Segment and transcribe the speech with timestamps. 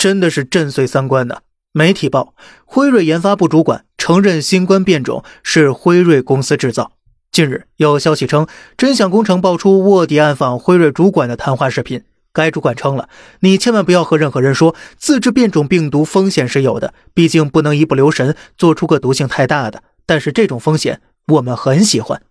[0.00, 1.42] 真的是震碎三观的。
[1.72, 6.92] 媒体报，辉瑞研发部主管承认新冠变种是辉瑞公司制造。
[7.30, 8.46] 近日有消息称，
[8.78, 12.02] 真相工程爆出卧底暗访辉瑞主管的谈话视频。
[12.32, 13.10] 该主管称了
[13.40, 19.82] ：“你千万不要和任何人说自制变种病毒风险是有的，毕竟不能一不留神做出个毒性太大的。
[20.06, 22.22] 但是这种风险我们很喜欢。”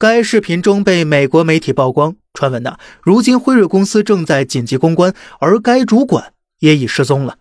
[0.00, 6.32] 该视频中被美国媒体曝光，传闻呢，如今辉瑞公司正在紧急公关，而该主管
[6.62, 7.36] 也已失踪了。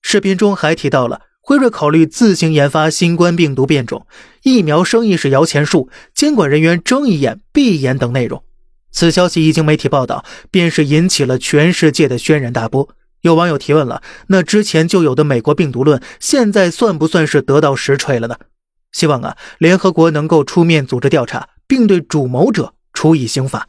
[0.00, 4.06] 视频中还提到了辉瑞考虑自行研发新冠病毒变种，
[4.42, 8.42] 疫苗生意是摇钱树，监管人员睁一眼闭一眼等内容。
[8.90, 12.88] 此消息一经媒体报道，便是引起了全世界的轩然大波。
[13.22, 18.36] 有网友提问了：那之前就有的美国病毒论，现在算不算是得到实锤了呢？
[18.92, 21.48] 希望啊，联合国能够出面组织调查。
[21.72, 23.66] 并对主谋者处以刑罚。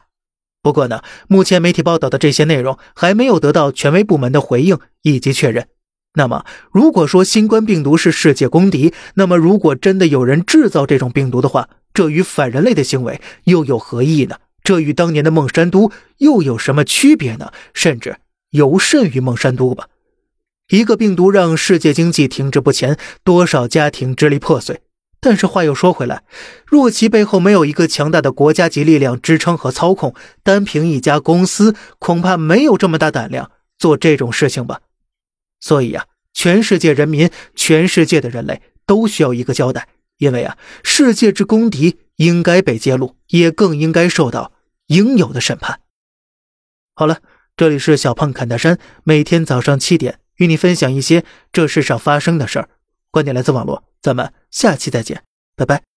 [0.64, 5.68] 不过呢，目前媒体报道的这些内容还没有得到权威部门的回应以及确认。
[6.14, 14.36] 那么，如果说新冠病毒是世界公敌，那么如果真的有人制造这种病毒的话，这与反人类的行为又有何异呢？
[14.62, 17.52] 这与当年的孟山都又有什么区别呢？
[17.74, 18.16] 甚至
[18.52, 19.88] 尤甚于孟山都吧。
[20.70, 24.80] 一个病毒让世界经济停滞不前，多少家庭支离破碎。
[25.26, 26.22] 但是话又说回来，
[26.66, 34.82] 若其背后没有一个强大的国家级力量支撑和操控，单凭一家公司，恐怕没有这么大胆量做这种事情吧。
[35.60, 44.52] 所以呀，全世界人民，全世界的人类都需要一个交代，因为啊，世界之公敌应该被揭露，也更应该受到
[44.88, 45.80] 应有的审判。
[46.94, 47.20] 好了，
[47.56, 52.68] 这里是小胖侃大山，每天早上七点与你分享一些这世上发生的事儿。
[53.14, 55.22] 观点来自网络，咱们下期再见，
[55.54, 55.93] 拜拜。